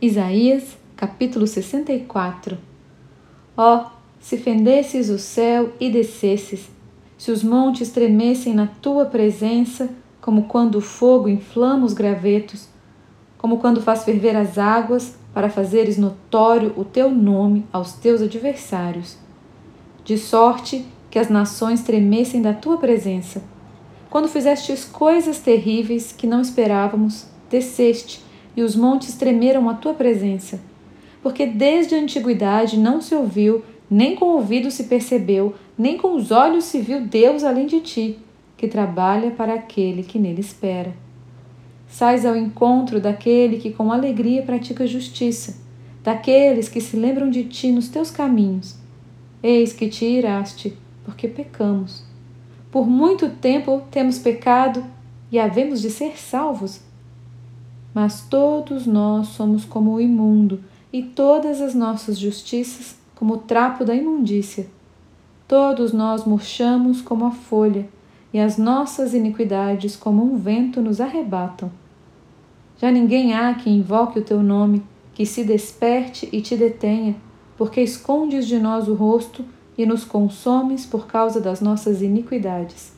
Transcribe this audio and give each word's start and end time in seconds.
Isaías, 0.00 0.76
capítulo 0.94 1.46
64 1.46 2.58
Ó, 3.56 3.76
oh, 3.76 3.86
se 4.20 4.36
fendesses 4.36 5.08
o 5.08 5.18
céu 5.18 5.72
e 5.80 5.90
descesses, 5.90 6.68
se 7.16 7.30
os 7.30 7.42
montes 7.42 7.90
tremessem 7.90 8.52
na 8.52 8.66
tua 8.66 9.06
presença, 9.06 9.88
como 10.20 10.42
quando 10.42 10.74
o 10.74 10.80
fogo 10.82 11.30
inflama 11.30 11.86
os 11.86 11.94
gravetos, 11.94 12.68
como 13.38 13.56
quando 13.56 13.80
faz 13.80 14.04
ferver 14.04 14.36
as 14.36 14.58
águas 14.58 15.16
para 15.32 15.48
fazeres 15.48 15.96
notório 15.96 16.74
o 16.76 16.84
teu 16.84 17.10
nome 17.10 17.64
aos 17.72 17.94
teus 17.94 18.20
adversários, 18.20 19.16
de 20.04 20.18
sorte 20.18 20.84
que 21.10 21.18
as 21.18 21.30
nações 21.30 21.80
tremessem 21.80 22.42
da 22.42 22.52
tua 22.52 22.76
presença. 22.76 23.42
Quando 24.10 24.28
fizestes 24.28 24.84
coisas 24.84 25.38
terríveis 25.38 26.12
que 26.12 26.26
não 26.26 26.42
esperávamos, 26.42 27.24
desceste 27.48 28.25
e 28.56 28.62
os 28.62 28.74
montes 28.74 29.14
tremeram 29.14 29.68
à 29.68 29.74
tua 29.74 29.92
presença. 29.92 30.60
Porque 31.22 31.46
desde 31.46 31.94
a 31.94 31.98
antiguidade 31.98 32.78
não 32.78 33.00
se 33.00 33.14
ouviu, 33.14 33.62
nem 33.90 34.16
com 34.16 34.26
o 34.26 34.34
ouvido 34.36 34.70
se 34.70 34.84
percebeu, 34.84 35.54
nem 35.76 35.98
com 35.98 36.14
os 36.16 36.30
olhos 36.30 36.64
se 36.64 36.80
viu 36.80 37.02
Deus 37.02 37.44
além 37.44 37.66
de 37.66 37.80
ti, 37.80 38.18
que 38.56 38.66
trabalha 38.66 39.30
para 39.30 39.54
aquele 39.54 40.02
que 40.02 40.18
nele 40.18 40.40
espera. 40.40 40.94
Sais 41.86 42.24
ao 42.24 42.34
encontro 42.34 43.00
daquele 43.00 43.58
que 43.58 43.72
com 43.72 43.92
alegria 43.92 44.42
pratica 44.42 44.86
justiça, 44.86 45.58
daqueles 46.02 46.68
que 46.68 46.80
se 46.80 46.96
lembram 46.96 47.30
de 47.30 47.44
ti 47.44 47.70
nos 47.70 47.88
teus 47.88 48.10
caminhos. 48.10 48.76
Eis 49.42 49.72
que 49.72 49.88
te 49.88 50.04
iraste, 50.04 50.76
porque 51.04 51.28
pecamos. 51.28 52.02
Por 52.70 52.88
muito 52.88 53.28
tempo 53.28 53.82
temos 53.90 54.18
pecado 54.18 54.84
e 55.30 55.38
havemos 55.38 55.80
de 55.80 55.90
ser 55.90 56.18
salvos 56.18 56.80
mas 57.96 58.20
todos 58.20 58.86
nós 58.86 59.28
somos 59.28 59.64
como 59.64 59.94
o 59.94 60.00
imundo, 60.02 60.60
e 60.92 61.02
todas 61.02 61.62
as 61.62 61.74
nossas 61.74 62.18
justiças 62.18 62.94
como 63.14 63.32
o 63.32 63.38
trapo 63.38 63.86
da 63.86 63.94
imundícia. 63.94 64.66
Todos 65.48 65.94
nós 65.94 66.26
murchamos 66.26 67.00
como 67.00 67.24
a 67.24 67.30
folha, 67.30 67.88
e 68.34 68.38
as 68.38 68.58
nossas 68.58 69.14
iniquidades 69.14 69.96
como 69.96 70.22
um 70.22 70.36
vento 70.36 70.82
nos 70.82 71.00
arrebatam. 71.00 71.72
Já 72.76 72.90
ninguém 72.90 73.32
há 73.32 73.54
que 73.54 73.70
invoque 73.70 74.18
o 74.18 74.22
teu 74.22 74.42
nome, 74.42 74.82
que 75.14 75.24
se 75.24 75.42
desperte 75.42 76.28
e 76.30 76.42
te 76.42 76.54
detenha, 76.54 77.16
porque 77.56 77.80
escondes 77.80 78.46
de 78.46 78.58
nós 78.58 78.88
o 78.88 78.94
rosto 78.94 79.42
e 79.78 79.86
nos 79.86 80.04
consomes 80.04 80.84
por 80.84 81.06
causa 81.06 81.40
das 81.40 81.62
nossas 81.62 82.02
iniquidades. 82.02 82.92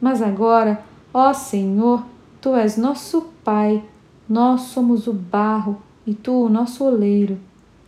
Mas 0.00 0.20
agora, 0.20 0.84
ó 1.14 1.32
Senhor, 1.32 2.04
tu 2.40 2.56
és 2.56 2.76
nosso 2.76 3.28
Pai, 3.44 3.80
nós 4.28 4.62
somos 4.62 5.06
o 5.06 5.12
barro 5.12 5.80
e 6.06 6.12
tu 6.12 6.44
o 6.44 6.48
nosso 6.50 6.84
oleiro, 6.84 7.38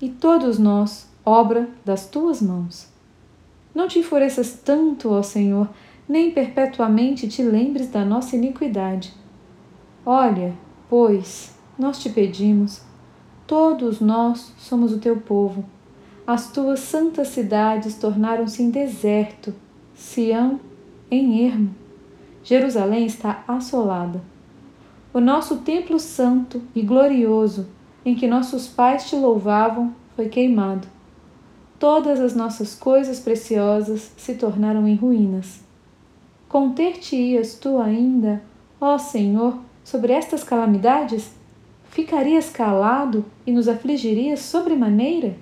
e 0.00 0.08
todos 0.08 0.58
nós, 0.58 1.06
obra 1.24 1.68
das 1.84 2.06
tuas 2.06 2.40
mãos. 2.40 2.88
Não 3.74 3.86
te 3.86 3.98
enfureças 3.98 4.54
tanto, 4.64 5.10
ó 5.10 5.22
Senhor, 5.22 5.68
nem 6.08 6.30
perpetuamente 6.30 7.28
te 7.28 7.42
lembres 7.42 7.88
da 7.88 8.04
nossa 8.04 8.36
iniquidade. 8.36 9.12
Olha, 10.04 10.54
pois, 10.88 11.54
nós 11.78 11.98
te 11.98 12.08
pedimos, 12.08 12.82
todos 13.46 14.00
nós 14.00 14.54
somos 14.56 14.92
o 14.94 14.98
teu 14.98 15.18
povo. 15.18 15.64
As 16.26 16.50
tuas 16.50 16.80
santas 16.80 17.28
cidades 17.28 17.96
tornaram-se 17.96 18.62
em 18.62 18.70
deserto, 18.70 19.54
Sião 19.94 20.58
em 21.10 21.46
ermo. 21.46 21.74
Jerusalém 22.42 23.04
está 23.04 23.44
assolada 23.46 24.22
o 25.12 25.20
nosso 25.20 25.56
templo 25.58 25.98
santo 25.98 26.62
e 26.74 26.82
glorioso, 26.82 27.66
em 28.04 28.14
que 28.14 28.28
nossos 28.28 28.68
pais 28.68 29.08
te 29.08 29.16
louvavam, 29.16 29.94
foi 30.14 30.28
queimado. 30.28 30.86
Todas 31.78 32.20
as 32.20 32.34
nossas 32.34 32.74
coisas 32.74 33.18
preciosas 33.18 34.12
se 34.16 34.34
tornaram 34.34 34.86
em 34.86 34.94
ruínas. 34.94 35.60
Conter-te-ias 36.48 37.54
tu 37.54 37.78
ainda, 37.78 38.42
ó 38.80 38.98
Senhor, 38.98 39.58
sobre 39.82 40.12
estas 40.12 40.44
calamidades? 40.44 41.32
Ficarias 41.88 42.50
calado 42.50 43.24
e 43.46 43.52
nos 43.52 43.66
afligirias 43.66 44.40
sobremaneira? 44.40 45.34